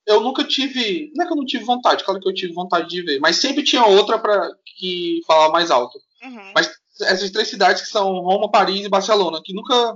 [0.09, 2.89] eu nunca tive, não é que eu não tive vontade, claro que eu tive vontade
[2.89, 5.99] de ver, mas sempre tinha outra para que falava mais alto.
[6.23, 6.51] Uhum.
[6.55, 9.95] Mas essas três cidades que são Roma, Paris e Barcelona, que nunca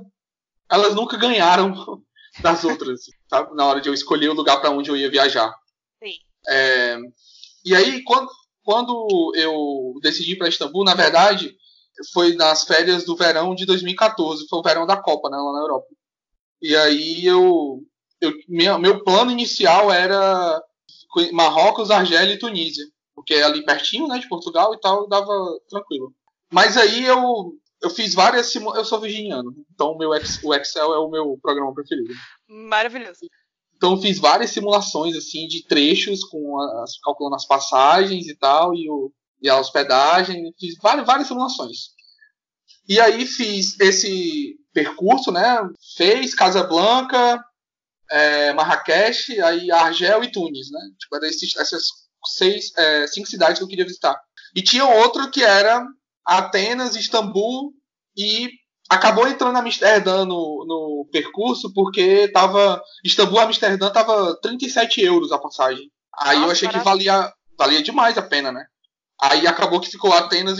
[0.70, 1.74] elas nunca ganharam
[2.42, 3.56] das outras, sabe?
[3.56, 5.52] Na hora de eu escolher o lugar para onde eu ia viajar.
[6.04, 6.14] Sim.
[6.48, 7.00] É,
[7.66, 8.30] e aí, quando,
[8.64, 11.58] quando eu decidi para Istambul, na verdade,
[12.14, 15.60] foi nas férias do verão de 2014, foi o verão da Copa, né, lá na
[15.60, 15.88] Europa.
[16.62, 17.84] E aí eu,
[18.24, 20.62] eu meu, meu plano inicial era
[21.32, 25.34] Marrocos, Argélia e Tunísia, porque é ali pertinho, né, de Portugal e tal, dava
[25.70, 26.14] tranquilo.
[26.52, 28.74] Mas aí eu eu fiz várias simu...
[28.76, 32.14] eu sou virginiano, então o meu o Excel é o meu programa preferido.
[32.48, 33.20] Maravilhoso.
[33.76, 38.90] Então fiz várias simulações assim de trechos com as, calculando as passagens e tal e,
[38.90, 41.90] o, e a hospedagem, fiz várias, várias simulações.
[42.88, 45.58] E aí fiz esse percurso, né?
[45.96, 47.44] Fez Casablanca,
[48.12, 50.80] é, Marrakech, aí Argel e Tunis, né?
[51.00, 51.84] Tipo, eram essas
[52.26, 54.20] seis, é, cinco cidades que eu queria visitar.
[54.56, 55.86] E tinha outro que era
[56.26, 57.74] Atenas, Istambul
[58.16, 58.50] e
[58.90, 65.90] acabou entrando Amsterdã no, no percurso porque tava Istambul Amsterdã tava 37 euros a passagem.
[66.20, 68.66] Aí Nossa, eu achei que valia, valia demais a pena, né?
[69.22, 70.60] Aí acabou que ficou Atenas,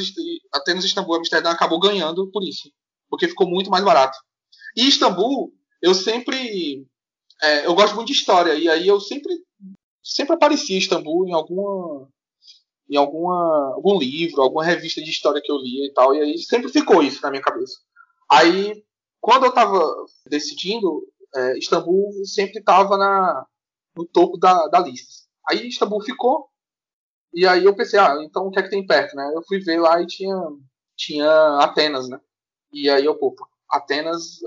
[0.54, 2.72] Atenas, Istambul, Amsterdã acabou ganhando por isso,
[3.10, 4.18] porque ficou muito mais barato.
[4.76, 5.52] E Istambul,
[5.82, 6.86] eu sempre,
[7.44, 9.34] é, eu gosto muito de história e aí eu sempre,
[10.02, 12.08] sempre aparecia Istambul em alguma,
[12.90, 16.40] em alguma, algum livro, alguma revista de história que eu lia e tal, e aí
[16.40, 17.80] sempre ficou isso na minha cabeça.
[18.32, 18.84] Aí,
[19.20, 19.80] quando eu estava
[20.28, 23.46] decidindo, é, Istambul sempre estava
[23.96, 25.28] no topo da, da lista.
[25.50, 26.48] Aí Istambul ficou,
[27.34, 29.32] e aí eu pensei, ah, então o que é que tem perto, né?
[29.36, 30.36] Eu fui ver lá e tinha,
[30.96, 32.20] tinha Atenas, né?
[32.72, 33.36] E aí eu, pô,
[33.70, 34.40] Atenas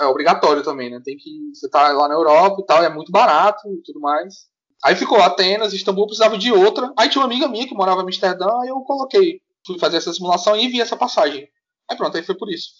[0.00, 1.00] é obrigatório também, né?
[1.04, 1.50] Tem que.
[1.54, 4.46] Você tá lá na Europa e tal, é muito barato e tudo mais.
[4.84, 6.92] Aí ficou Atenas, Istambul, precisava de outra.
[6.98, 10.12] Aí tinha uma amiga minha que morava em Amsterdã, aí eu coloquei, fui fazer essa
[10.12, 11.48] simulação e vi essa passagem.
[11.90, 12.70] Aí pronto, aí foi por isso.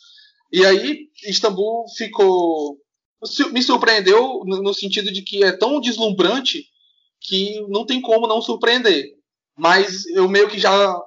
[0.52, 2.78] E aí, Istambul ficou.
[3.50, 6.66] Me surpreendeu no sentido de que é tão deslumbrante
[7.20, 9.16] que não tem como não surpreender.
[9.56, 11.00] Mas eu meio que já.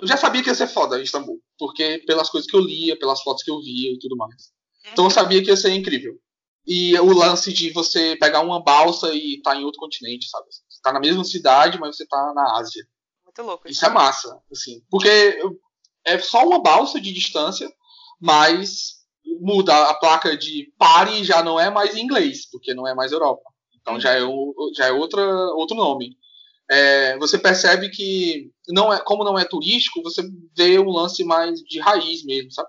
[0.00, 1.40] Eu já sabia que ia ser foda Istambul.
[1.58, 4.50] Porque pelas coisas que eu lia, pelas fotos que eu via e tudo mais.
[4.90, 6.18] Então eu sabia que ia ser incrível.
[6.66, 10.46] E o lance de você pegar uma balsa e estar tá em outro continente, sabe?
[10.48, 12.84] Você tá na mesma cidade, mas você tá na Ásia.
[13.24, 13.68] Muito louco.
[13.68, 14.80] Isso é massa, assim.
[14.88, 15.40] Porque
[16.04, 17.68] é só uma balsa de distância,
[18.20, 19.02] mas
[19.40, 23.12] muda a placa de pare já não é mais em inglês, porque não é mais
[23.12, 23.42] Europa.
[23.80, 25.22] Então já é, o, já é outra,
[25.54, 26.16] outro nome.
[26.70, 30.22] É, você percebe que não é, como não é turístico, você
[30.56, 32.68] vê um lance mais de raiz mesmo, sabe?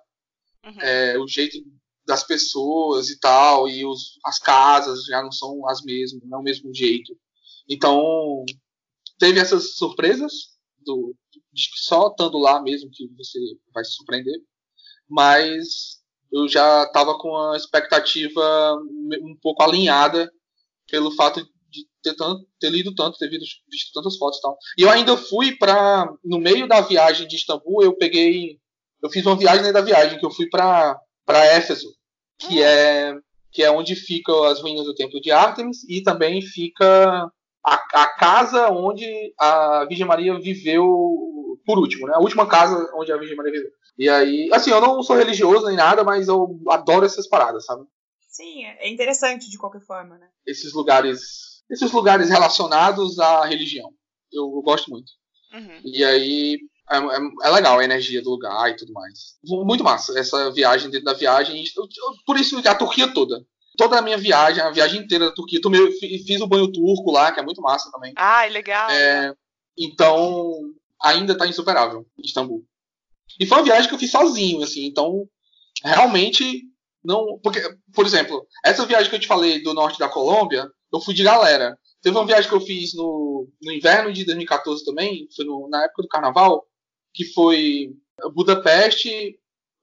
[0.66, 0.80] Uhum.
[0.80, 1.58] É, o jeito
[2.06, 6.42] das pessoas e tal, e os, as casas já não são as mesmas, não é
[6.42, 7.18] o mesmo jeito.
[7.70, 8.44] Então,
[9.18, 10.34] teve essas surpresas
[10.86, 13.40] do, de que só estando lá mesmo que você
[13.74, 14.38] vai se surpreender,
[15.10, 18.76] mas eu já estava com a expectativa
[19.22, 20.32] um pouco alinhada
[20.90, 24.58] pelo fato de ter, tanto, ter lido tanto, ter visto, visto tantas fotos e tal.
[24.78, 28.60] E eu ainda fui para no meio da viagem de Istambul, eu peguei,
[29.02, 31.94] eu fiz uma viagem da viagem que eu fui para para Éfeso,
[32.40, 32.64] que hum.
[32.64, 33.16] é
[33.54, 37.32] que é onde ficam as ruínas do templo de Ártemis e também fica
[37.64, 39.06] a, a, casa onde
[39.40, 42.14] a Virgem Maria viveu por último, né?
[42.16, 43.70] A última casa onde a Virgem Maria viveu.
[43.96, 47.86] E aí, assim, eu não sou religioso nem nada, mas eu adoro essas paradas, sabe?
[48.28, 50.28] Sim, é interessante de qualquer forma, né?
[50.48, 53.92] Esses lugares, esses lugares relacionados à religião.
[54.32, 55.12] Eu, eu gosto muito.
[55.54, 55.82] Uhum.
[55.86, 56.58] E aí,
[56.90, 59.38] é, é, é, legal a energia do lugar e tudo mais.
[59.44, 61.64] Muito massa essa viagem dentro da viagem.
[62.26, 63.46] Por isso a Turquia toda.
[63.78, 65.62] toda a minha viagem, a viagem inteira da Turquia.
[65.62, 68.14] Tomei, fiz o banho turco lá, que é muito massa também.
[68.16, 68.90] Ah, legal.
[68.90, 69.34] É,
[69.78, 70.52] então,
[71.02, 72.66] ainda tá insuperável, Istambul.
[73.40, 75.28] E foi uma viagem que eu fiz sozinho, assim, então,
[75.84, 76.62] realmente,
[77.04, 77.40] não.
[77.42, 77.60] Porque,
[77.96, 81.24] por exemplo, essa viagem que eu te falei do norte da Colômbia, eu fui de
[81.24, 81.78] galera.
[82.02, 85.86] Teve uma viagem que eu fiz no, no inverno de 2014 também, foi no, na
[85.86, 86.68] época do carnaval,
[87.14, 87.92] que foi
[88.34, 89.38] Budapeste,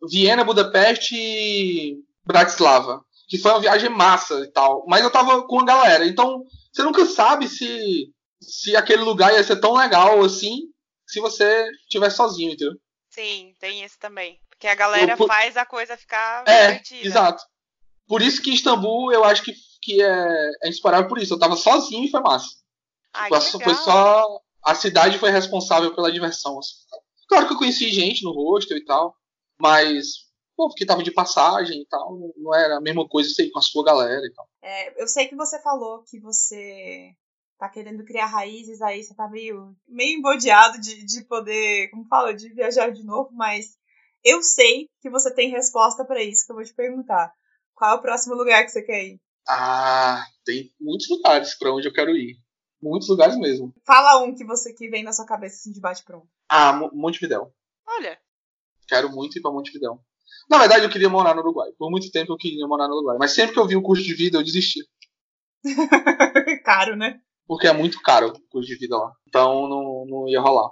[0.09, 3.05] Viena, Budapeste e Bratislava.
[3.29, 4.85] Que foi uma viagem massa e tal.
[4.88, 6.05] Mas eu tava com a galera.
[6.05, 10.62] Então, você nunca sabe se, se aquele lugar ia ser tão legal assim
[11.07, 12.75] se você estiver sozinho, entendeu?
[13.11, 14.38] Sim, tem esse também.
[14.49, 15.27] Porque a galera por...
[15.27, 17.07] faz a coisa ficar é, divertida.
[17.07, 17.43] Exato.
[18.07, 21.35] Por isso que Istambul eu acho que, que é, é inspirável por isso.
[21.35, 22.49] Eu tava sozinho e foi massa.
[23.12, 24.40] Ah, foi só.
[24.64, 26.59] A cidade foi responsável pela diversão.
[26.59, 26.75] Assim.
[27.31, 29.14] Claro que eu conheci gente no hostel e tal,
[29.57, 33.53] mas pô, porque tava de passagem e tal, não era a mesma coisa você ir
[33.53, 34.49] com a sua galera e tal.
[34.61, 37.14] É, eu sei que você falou que você
[37.57, 42.35] tá querendo criar raízes aí, você tá meio, meio embodeado de, de poder, como fala,
[42.35, 43.79] de viajar de novo, mas
[44.25, 47.33] eu sei que você tem resposta para isso que eu vou te perguntar.
[47.77, 49.21] Qual é o próximo lugar que você quer ir?
[49.49, 52.37] Ah, tem muitos lugares para onde eu quero ir.
[52.83, 53.73] Muitos lugares mesmo.
[53.87, 56.29] Fala um que você que vem na sua cabeça assim de bate pronto.
[56.51, 57.55] Ah, Montevidéu.
[57.87, 58.19] Olha.
[58.89, 60.01] Quero muito ir para Montevidéu.
[60.51, 61.71] Na verdade, eu queria morar no Uruguai.
[61.79, 63.17] Por muito tempo eu queria morar no Uruguai.
[63.21, 64.81] Mas sempre que eu vi o custo de vida, eu desisti.
[66.65, 67.21] caro, né?
[67.47, 69.13] Porque é muito caro o custo de vida lá.
[69.29, 70.71] Então não, não ia rolar.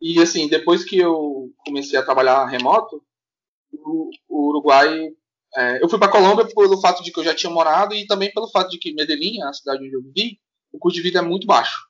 [0.00, 3.02] E assim, depois que eu comecei a trabalhar remoto,
[3.72, 5.08] o, o Uruguai.
[5.56, 8.32] É, eu fui para Colômbia pelo fato de que eu já tinha morado e também
[8.32, 10.38] pelo fato de que Medellín, a cidade onde eu vivi,
[10.72, 11.84] o custo de vida é muito baixo.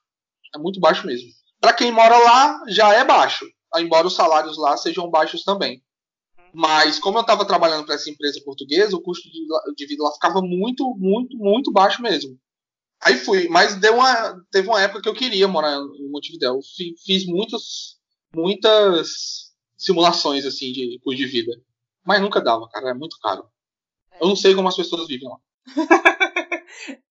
[0.55, 1.29] É muito baixo mesmo.
[1.61, 3.45] Para quem mora lá, já é baixo,
[3.77, 5.83] embora os salários lá sejam baixos também.
[6.51, 10.41] Mas como eu estava trabalhando para essa empresa portuguesa, o custo de, vida lá ficava
[10.41, 12.35] muito, muito, muito baixo mesmo.
[12.99, 16.59] Aí fui, mas deu uma, teve uma época que eu queria morar em Montevidéu.
[17.05, 17.99] Fiz muitas,
[18.35, 21.51] muitas simulações assim de custo de vida,
[22.03, 23.47] mas nunca dava, cara, é muito caro.
[24.19, 25.37] Eu não sei como as pessoas vivem lá.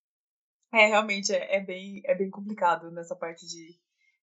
[0.74, 3.78] é, realmente é, é, bem, é bem complicado nessa parte de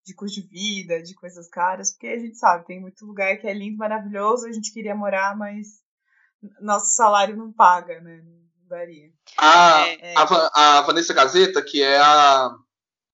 [0.08, 3.46] de custo de vida, de coisas caras, porque a gente sabe, tem muito lugar que
[3.46, 5.82] é lindo, maravilhoso, a gente queria morar, mas
[6.60, 8.22] nosso salário não paga, né?
[8.24, 9.10] Não daria.
[9.36, 12.50] A, é, a, a Vanessa Gazeta, que é a,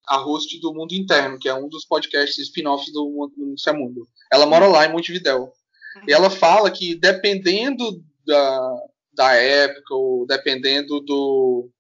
[0.07, 4.09] a host do Mundo Interno, que é um dos podcasts spin-offs do Mundo é Mundo.
[4.33, 5.53] Ela mora lá em Montevidéu.
[6.07, 11.71] E ela fala que dependendo da, da época, ou dependendo do,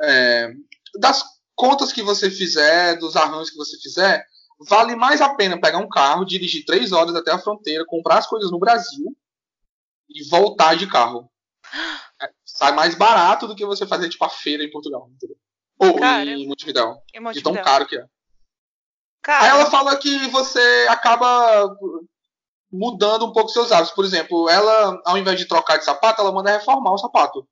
[0.00, 0.52] é,
[0.98, 4.26] das contas que você fizer, dos arranjos que você fizer,
[4.68, 8.26] vale mais a pena pegar um carro, dirigir três horas até a fronteira, comprar as
[8.26, 9.16] coisas no Brasil
[10.08, 11.30] e voltar de carro.
[12.20, 15.36] É, sai mais barato do que você fazer tipo a feira em Portugal, entendeu?
[15.78, 17.02] Ou Cara, em Montevidéu.
[17.32, 18.06] De tão caro que é.
[19.22, 19.44] Cara.
[19.44, 21.76] Aí ela fala que você acaba
[22.70, 23.94] mudando um pouco seus hábitos.
[23.94, 27.46] Por exemplo, ela, ao invés de trocar de sapato, ela manda reformar o sapato.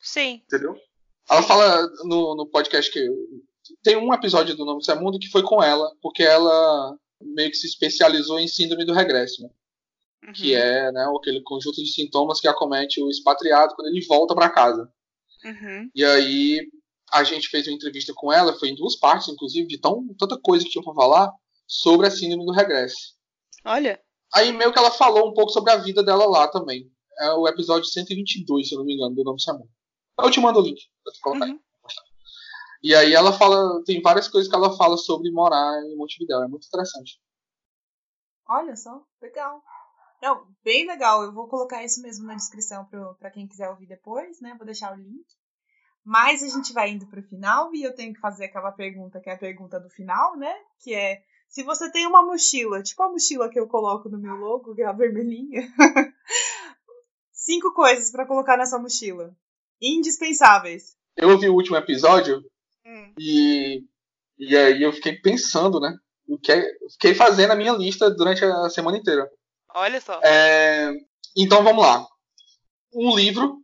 [0.00, 0.42] Sim.
[0.44, 0.76] Entendeu?
[1.30, 3.08] Ela fala no, no podcast que
[3.82, 7.56] tem um episódio do Nome do Mundo que foi com ela, porque ela meio que
[7.56, 9.48] se especializou em síndrome do regresso, né?
[10.26, 10.32] uhum.
[10.32, 14.50] que é né, aquele conjunto de sintomas que acomete o expatriado quando ele volta para
[14.50, 14.90] casa.
[15.44, 15.90] Uhum.
[15.94, 16.60] E aí
[17.12, 20.38] a gente fez uma entrevista com ela, foi em duas partes, inclusive, de tão, tanta
[20.38, 21.32] coisa que tinha para falar
[21.66, 23.14] sobre a síndrome do regresso.
[23.64, 24.00] Olha.
[24.34, 26.90] Aí meio que ela falou um pouco sobre a vida dela lá também.
[27.18, 29.68] É o episódio 122, se eu não me engano, do Nome do Mundo.
[30.18, 31.52] Eu te mando o link pra tu colocar uhum.
[31.52, 31.60] aí.
[32.82, 36.48] E aí ela fala, tem várias coisas que ela fala sobre morar em Montevidéu, é
[36.48, 37.20] muito interessante.
[38.48, 39.62] Olha só, legal.
[40.20, 41.22] Não, bem legal.
[41.22, 44.54] Eu vou colocar isso mesmo na descrição para quem quiser ouvir depois, né?
[44.56, 45.26] Vou deixar o link.
[46.04, 49.20] Mas a gente vai indo para o final e eu tenho que fazer aquela pergunta
[49.20, 50.54] que é a pergunta do final, né?
[50.80, 54.34] Que é se você tem uma mochila, tipo a mochila que eu coloco no meu
[54.36, 55.62] logo, que é a vermelhinha.
[57.30, 59.36] cinco coisas para colocar nessa mochila.
[59.80, 60.96] Indispensáveis.
[61.16, 62.42] Eu ouvi o último episódio
[62.84, 63.12] Hum.
[63.18, 63.84] E,
[64.38, 65.94] e aí eu fiquei pensando, né?
[66.26, 69.28] O que é, fiquei fazendo a minha lista durante a semana inteira.
[69.74, 70.20] Olha só.
[70.22, 70.92] É,
[71.36, 72.06] então vamos lá.
[72.94, 73.58] Um livro.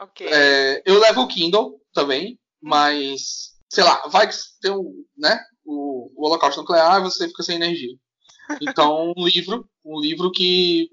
[0.00, 0.26] Ok.
[0.26, 2.68] É, eu levo o Kindle também, hum.
[2.68, 5.40] mas sei lá, vai que tem um, né?
[5.64, 7.96] O, o holocausto nuclear você fica sem energia.
[8.60, 10.88] Então um livro, um livro que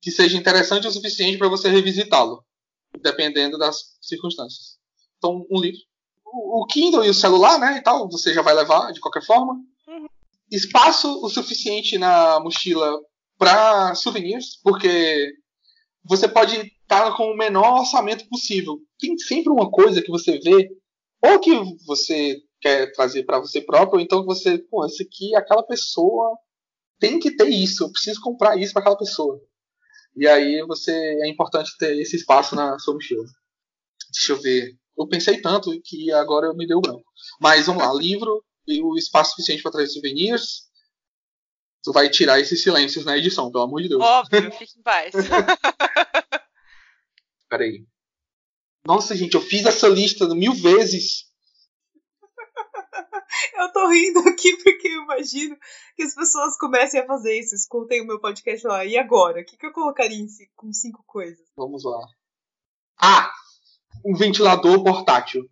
[0.00, 2.44] que seja interessante o suficiente para você revisitá-lo,
[3.00, 4.78] dependendo das circunstâncias.
[5.16, 5.80] Então um livro
[6.32, 9.54] o Kindle e o celular, né, e tal, você já vai levar de qualquer forma.
[9.86, 10.06] Uhum.
[10.50, 12.98] Espaço o suficiente na mochila
[13.38, 15.32] para souvenirs, porque
[16.04, 18.78] você pode tá com o menor orçamento possível.
[18.98, 20.70] Tem sempre uma coisa que você vê,
[21.22, 21.52] ou que
[21.86, 26.36] você quer trazer para você próprio, ou então você, pô, esse aqui, aquela pessoa
[26.98, 29.40] tem que ter isso, eu preciso comprar isso para aquela pessoa.
[30.16, 33.24] E aí você é importante ter esse espaço na sua mochila.
[34.12, 34.76] Deixa eu ver.
[34.98, 37.04] Eu pensei tanto que agora eu me deu branco.
[37.40, 40.68] Mas vamos lá, livro e o espaço suficiente para trazer souvenirs.
[41.84, 44.02] Tu vai tirar esses silêncios na edição, pelo amor de Deus.
[44.02, 45.14] Óbvio, fique em paz.
[47.48, 47.86] Peraí.
[48.84, 51.28] Nossa, gente, eu fiz essa lista mil vezes.
[53.54, 55.56] Eu tô rindo aqui porque eu imagino
[55.94, 57.54] que as pessoas comecem a fazer isso.
[57.54, 58.84] Escutem o meu podcast lá.
[58.84, 59.40] E agora?
[59.40, 61.46] O que, que eu colocaria com cinco coisas?
[61.56, 62.00] Vamos lá.
[63.00, 63.30] Ah!
[64.04, 65.48] Um ventilador portátil.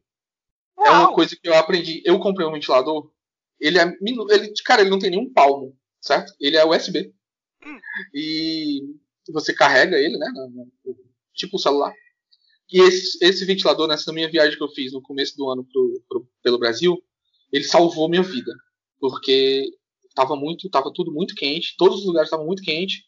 [0.79, 0.87] Uau.
[0.87, 2.03] É uma coisa que eu aprendi.
[2.05, 3.11] Eu comprei um ventilador.
[3.61, 3.85] Ele é.
[3.85, 6.33] Ele, cara, ele não tem nenhum palmo, certo?
[6.41, 7.13] Ele é USB.
[7.65, 7.79] Hum.
[8.15, 8.83] E
[9.33, 10.27] você carrega ele, né?
[11.35, 11.93] Tipo o celular.
[12.71, 16.03] E esse, esse ventilador, nessa minha viagem que eu fiz no começo do ano pro,
[16.09, 17.01] pro, pelo Brasil,
[17.53, 18.53] ele salvou minha vida.
[18.99, 19.65] Porque
[20.15, 23.03] tava muito, tava tudo muito quente, todos os lugares estavam muito quentes.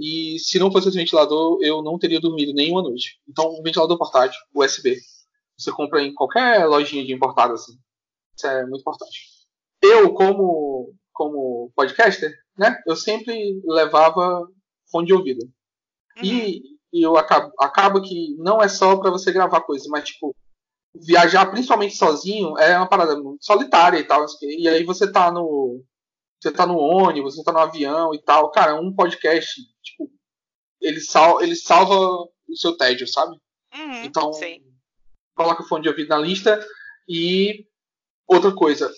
[0.00, 3.20] E se não fosse esse ventilador, eu não teria dormido nenhuma noite.
[3.28, 4.96] Então, um ventilador portátil, USB.
[5.58, 7.74] Você compra em qualquer lojinha de importado assim.
[8.34, 9.20] Isso é muito importante.
[9.82, 14.48] Eu, como, como podcaster, né, eu sempre levava
[14.90, 15.44] fone de ouvido.
[16.16, 16.24] Uhum.
[16.24, 20.34] E, e eu acabo, acaba que não é só para você gravar coisas, mas tipo,
[20.94, 24.24] viajar principalmente sozinho é uma parada solitária e tal.
[24.42, 25.82] E aí você tá no.
[26.40, 28.50] Você tá no ônibus, você tá no avião e tal.
[28.50, 30.10] Cara, um podcast, tipo,
[30.80, 33.36] ele, sal, ele salva o seu tédio, sabe?
[33.74, 34.62] Uhum, então, sim.
[35.34, 36.64] coloca o fone de ouvido na lista.
[37.08, 37.66] E
[38.26, 38.90] outra coisa,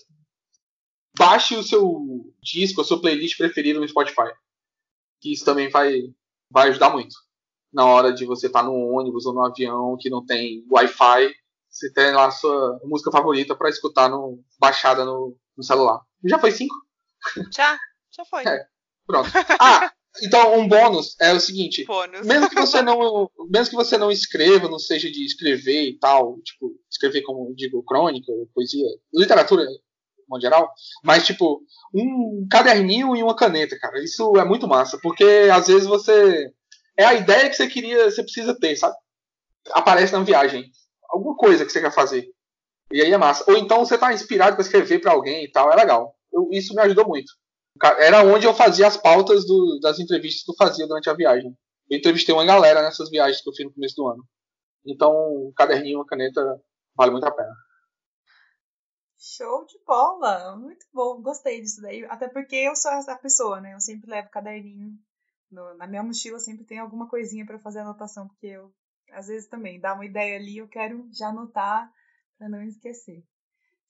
[1.16, 4.30] baixe o seu disco, a sua playlist preferida no Spotify.
[5.20, 6.02] Que isso também vai,
[6.50, 7.14] vai ajudar muito.
[7.72, 11.34] Na hora de você estar tá no ônibus ou no avião que não tem Wi-Fi
[11.72, 16.02] você tem lá a sua música favorita para escutar no, baixada no, no, celular.
[16.22, 16.74] Já foi cinco?
[17.54, 17.78] Já,
[18.10, 18.46] já foi.
[18.46, 18.66] É,
[19.06, 19.28] pronto.
[19.60, 21.84] Ah, então um bônus é o seguinte.
[21.84, 22.26] Bônus.
[22.26, 26.38] Mesmo que você não, mesmo que você não escreva, não seja de escrever e tal,
[26.42, 29.64] tipo, escrever como digo, crônica, poesia, literatura
[30.28, 30.72] no geral,
[31.04, 31.62] mas tipo,
[31.94, 34.02] um caderninho e uma caneta, cara.
[34.02, 36.50] Isso é muito massa, porque às vezes você
[36.96, 38.96] é a ideia que você queria, você precisa ter, sabe?
[39.72, 40.70] Aparece na viagem
[41.08, 42.28] alguma coisa que você quer fazer.
[42.90, 43.44] E aí é massa.
[43.50, 46.14] Ou então você tá inspirado para escrever para alguém e tal, é legal.
[46.32, 47.32] Eu, isso me ajudou muito.
[48.00, 51.56] Era onde eu fazia as pautas do, das entrevistas que eu fazia durante a viagem.
[51.90, 54.24] Eu entrevistei uma galera nessas viagens que eu fiz no começo do ano.
[54.86, 55.12] Então,
[55.48, 56.40] um caderninho, uma caneta,
[56.96, 57.54] vale muito a pena.
[59.18, 60.56] Show de bola!
[60.56, 62.04] Muito bom, gostei disso daí.
[62.06, 63.74] Até porque eu sou essa pessoa, né?
[63.74, 64.98] Eu sempre levo caderninho.
[65.50, 68.72] No, na minha mochila sempre tem alguma coisinha para fazer anotação, porque eu
[69.12, 71.92] às vezes também dá uma ideia ali, eu quero já anotar
[72.38, 73.22] para não esquecer.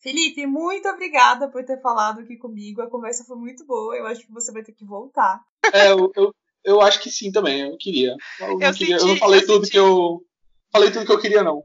[0.02, 2.82] Felipe, muito obrigada por ter falado aqui comigo.
[2.82, 3.96] A conversa foi muito boa.
[3.96, 5.40] Eu acho que você vai ter que voltar.
[5.72, 6.34] É, eu, eu,
[6.64, 7.60] eu acho que sim também.
[7.62, 8.16] Eu queria.
[8.40, 9.70] Eu, eu, não, queria, senti, eu não falei tudo senti.
[9.70, 10.20] que eu.
[10.72, 11.62] Falei tudo que eu queria, não.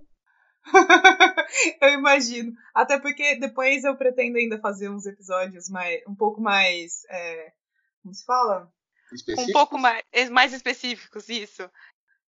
[1.81, 2.53] eu imagino.
[2.75, 7.05] Até porque depois eu pretendo ainda fazer uns episódios mais, um pouco mais.
[7.09, 7.51] É,
[8.03, 8.71] como se fala?
[9.39, 11.67] Um pouco mais, mais específicos, isso.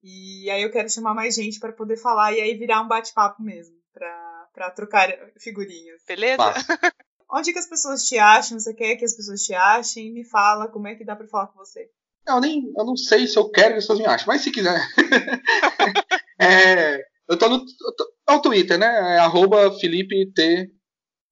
[0.02, 3.42] E aí eu quero chamar mais gente para poder falar e aí virar um bate-papo
[3.42, 6.02] mesmo, para trocar figurinhas.
[6.08, 6.44] Beleza?
[7.30, 8.60] Onde que as pessoas te acham?
[8.60, 10.14] Você quer que as pessoas te achem?
[10.14, 11.90] Me fala como é que dá para falar com você.
[12.26, 14.52] Eu nem eu não sei se eu quero que as pessoas me achem, mas se
[14.52, 14.80] quiser.
[16.40, 19.16] é, eu tô no, eu tô, é o Twitter, né?
[19.16, 20.72] É arroba Felipe T.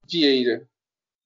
[0.10, 0.68] Vieira.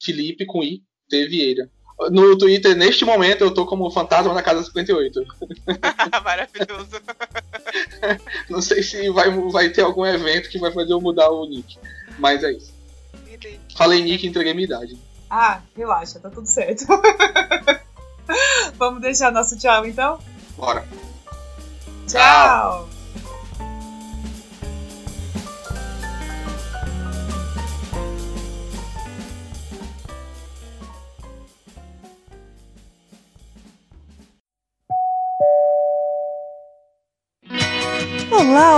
[0.01, 1.27] Felipe com I, T.
[1.27, 1.69] Vieira.
[2.11, 5.21] No Twitter, neste momento, eu tô como fantasma na casa 58.
[6.23, 7.01] Maravilhoso.
[8.49, 11.77] Não sei se vai, vai ter algum evento que vai fazer eu mudar o nick.
[12.17, 12.73] Mas é isso.
[13.13, 13.59] Entendi.
[13.75, 14.97] Falei nick e entreguei minha idade.
[15.29, 16.85] Ah, relaxa, tá tudo certo.
[18.75, 20.19] Vamos deixar nosso tchau então?
[20.57, 20.87] Bora.
[22.07, 22.87] Tchau.
[22.87, 22.98] tchau.